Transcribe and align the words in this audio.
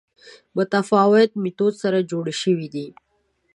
متفاوت 0.57 1.29
میتود 1.41 1.73
سره 1.83 1.99
جوړې 2.11 2.33
شوې 2.41 2.67
دي 2.73 2.87